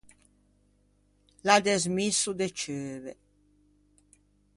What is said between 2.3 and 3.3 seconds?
de ceuve.